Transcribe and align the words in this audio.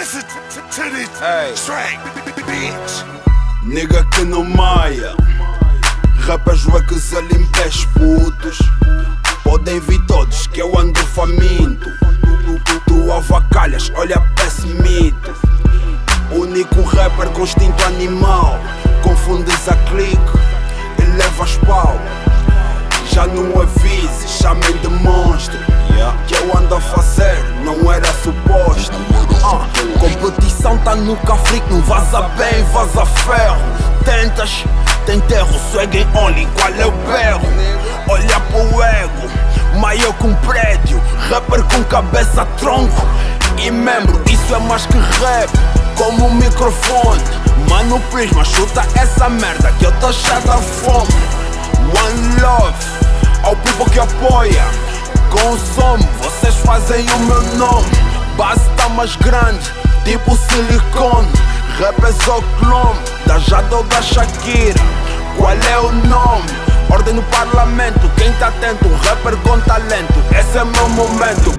listen 0.00 0.22
to, 0.22 0.60
to 0.72 0.90
this 0.96 1.08
Hey. 1.20 1.52
track, 1.66 1.98
bitch. 2.48 3.04
Nigga 3.62 4.02
que 4.12 4.24
não 4.24 4.42
maia 4.42 5.14
Rappers 6.20 6.64
wackos 6.64 7.12
a 7.14 7.20
limpes 7.20 7.84
putos 7.92 8.58
Podem 9.44 9.78
vir 9.80 10.00
todos 10.06 10.46
que 10.46 10.62
eu 10.62 10.78
ando 10.78 10.98
faminto 11.08 11.90
Tu 12.86 13.12
avacalhas, 13.12 13.92
olha 13.96 14.18
pessimito 14.36 15.34
Único 16.32 16.82
rapper 16.82 17.28
com 17.30 17.42
instinto 17.42 17.79
tá 30.90 30.96
no 30.96 31.16
cafric, 31.18 31.62
não 31.70 31.80
vaza 31.82 32.20
bem, 32.36 32.64
vaza 32.72 33.06
ferro. 33.06 33.60
Tentas, 34.04 34.64
tem 35.06 35.20
terro, 35.20 35.48
swag 35.70 36.06
only, 36.16 36.48
qual 36.56 36.74
é 36.74 36.86
o 36.86 36.90
berro? 36.90 37.46
Olha 38.08 38.40
pro 38.40 38.82
ego, 38.82 39.78
maior 39.78 40.12
que 40.14 40.26
um 40.26 40.34
prédio. 40.36 41.00
Rapper 41.30 41.62
com 41.64 41.84
cabeça, 41.84 42.44
tronco. 42.58 43.06
E 43.58 43.70
membro, 43.70 44.20
isso 44.28 44.54
é 44.54 44.58
mais 44.58 44.86
que 44.86 44.96
rap 44.96 45.50
Como 45.96 46.26
um 46.26 46.34
microfone. 46.34 47.22
Mano 47.68 48.00
Prisma, 48.10 48.42
chuta 48.42 48.86
essa 48.94 49.28
merda 49.28 49.70
Que 49.72 49.84
eu 49.84 49.92
tô 50.00 50.10
cheio 50.12 50.40
da 50.42 50.56
fome. 50.56 51.12
One 52.02 52.40
love 52.40 52.74
Ao 53.42 53.54
people 53.56 53.90
que 53.90 54.00
apoia. 54.00 54.64
Consome, 55.30 56.08
vocês 56.22 56.54
fazem 56.64 57.04
o 57.10 57.18
meu 57.18 57.42
nome. 57.58 57.90
Base 58.36 58.68
tá 58.76 58.88
mais 58.88 59.14
grande 59.16 59.79
Tipo 60.04 60.36
silicone 60.36 61.28
Rap 61.78 62.04
é 62.04 62.12
só 62.24 62.40
clone 62.58 62.98
Da 63.26 63.38
Jada 63.38 63.76
ou 63.76 63.84
da 63.84 64.02
Shakira 64.02 64.80
Qual 65.36 65.52
é 65.52 65.78
o 65.78 65.92
nome? 65.92 66.70
Ordem 66.90 67.14
no 67.14 67.22
parlamento, 67.22 68.10
quem 68.16 68.32
tá 68.32 68.48
atento, 68.48 68.88
rapper 69.04 69.36
com 69.38 69.60
talento, 69.60 70.12
esse 70.36 70.58
é 70.58 70.64
meu 70.64 70.88
momento. 70.88 71.52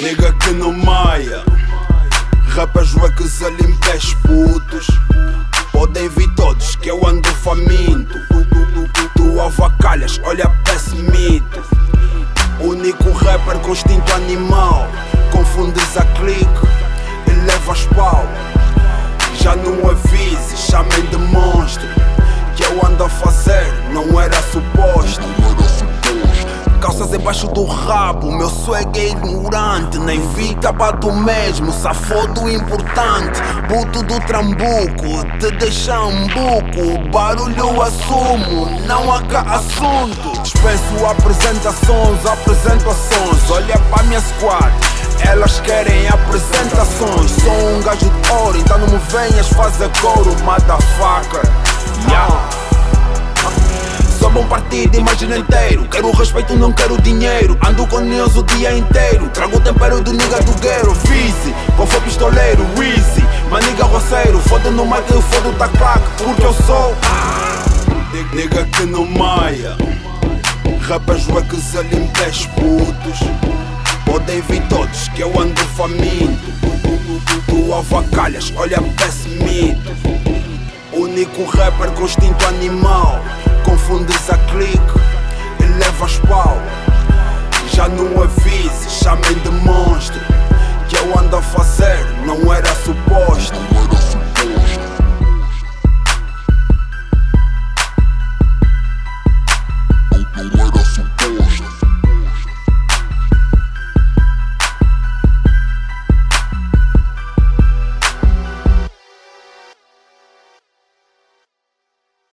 Nigga 0.00 0.32
que 0.34 0.50
não 0.52 0.72
maia, 0.72 1.42
rappers 2.54 2.94
wackos 2.94 3.42
a 3.42 3.50
limpes 3.50 4.14
putos. 4.22 4.86
Podem 5.72 6.08
vir 6.10 6.32
todos 6.36 6.76
que 6.76 6.88
eu 6.88 7.04
ando 7.04 7.28
faminto. 7.28 8.16
Tu 9.16 9.40
avacalhas, 9.40 10.20
olha 10.22 10.48
pessimito. 10.64 11.64
Único 12.60 13.10
rapper 13.10 13.58
com 13.58 13.72
instinto 13.72 14.12
animal. 14.14 14.86
Confundes 15.32 15.96
a 15.96 16.04
clique 16.14 16.75
levas 17.66 17.84
pau. 17.86 18.24
Já 19.34 19.56
não 19.56 19.90
avises, 19.90 20.58
chamem 20.70 21.02
de 21.06 21.18
monstro. 21.18 21.86
Que 22.54 22.64
eu 22.64 22.86
ando 22.86 23.04
a 23.04 23.08
fazer, 23.08 23.74
não 23.92 24.20
era 24.20 24.40
suposto. 24.42 25.26
Calças 26.80 27.12
embaixo 27.12 27.48
do 27.48 27.64
rabo, 27.64 28.30
meu 28.30 28.48
swag 28.48 28.98
é 28.98 29.08
ignorante. 29.08 29.98
Nem 29.98 30.20
fica 30.34 30.72
do 30.72 31.12
mesmo, 31.12 31.72
safou 31.72 32.26
do 32.28 32.48
importante. 32.48 33.40
Buto 33.68 34.02
do 34.04 34.20
trambuco, 34.20 35.38
te 35.40 35.50
deixa 35.56 36.00
um 36.00 36.26
buco. 36.28 37.10
Barulho 37.10 37.82
assumo, 37.82 38.70
não 38.86 39.12
há 39.12 39.22
cá 39.22 39.40
assunto. 39.40 40.40
Dispenso 40.42 41.06
apresentações, 41.06 42.24
apresentações. 42.24 43.50
Olha 43.50 43.78
pra 43.90 44.02
minha 44.04 44.20
squad 44.20 44.95
elas 45.20 45.60
querem 45.60 46.08
apresentações. 46.08 47.30
Sou 47.42 47.76
um 47.76 47.82
gajo 47.82 48.10
de 48.10 48.32
ouro, 48.32 48.58
então 48.58 48.78
não 48.78 48.88
me 48.88 48.98
venhas 49.10 49.48
fazer 49.48 49.90
couro, 50.00 50.34
motherfucker. 50.42 51.42
Yeah. 52.08 52.48
Sou 54.18 54.30
bom 54.30 54.46
partido, 54.46 54.96
imagina 54.96 55.38
inteiro. 55.38 55.86
Quero 55.88 56.10
respeito, 56.12 56.54
não 56.54 56.72
quero 56.72 57.00
dinheiro. 57.00 57.58
Ando 57.66 57.86
com 57.86 58.00
news 58.00 58.36
o 58.36 58.42
dia 58.42 58.76
inteiro. 58.76 59.28
Trago 59.30 59.56
o 59.56 59.60
tempero 59.60 60.00
do 60.00 60.12
nigga 60.12 60.40
do 60.42 60.52
guerreiro 60.60 60.92
Vise, 61.04 61.54
qual 61.76 61.86
foi 61.86 62.00
pistoleiro, 62.00 62.66
Easy. 62.76 63.24
Maniga 63.50 63.84
roceiro, 63.84 64.40
foda 64.40 64.70
no 64.70 64.84
mic 64.84 65.08
eu 65.08 65.22
fodo 65.22 65.52
da 65.52 65.68
claque 65.68 66.04
Porque 66.18 66.44
eu 66.44 66.52
sou 66.52 66.96
Nigga 68.32 68.64
que 68.64 68.84
não 68.86 69.06
maia. 69.06 69.76
Rappers 70.88 71.26
wackos 71.26 71.76
a 71.76 71.82
limpes 71.82 72.46
putos 72.46 73.20
Podem 74.06 74.40
vir 74.42 74.62
todos 74.68 75.08
que 75.08 75.20
eu 75.20 75.38
ando 75.38 75.60
faminto. 75.76 76.50
Tu 77.46 77.74
avacalhas, 77.74 78.52
olha-me 78.56 78.88
desse 78.90 79.28
Único 80.92 81.44
rapper 81.44 81.90
com 81.92 82.04
instinto 82.04 82.46
animal. 82.46 83.20
Confundes 83.64 84.30
a 84.30 84.38
clique 84.38 84.80
e 85.60 85.78
levas 85.78 86.18
pau. 86.20 86.56
Já 87.74 87.88
não 87.88 88.22
avise 88.22 88.88
chamem 88.88 89.34
de 89.34 89.50
monstro. 89.50 90.20
Que 90.88 90.96
eu 90.96 91.18
ando 91.18 91.36
a 91.36 91.42
fazer, 91.42 92.06
não 92.24 92.52
era 92.52 92.74
suposto. 92.76 93.54
Não 93.54 93.84
era 93.84 94.00
suposto. 94.00 94.86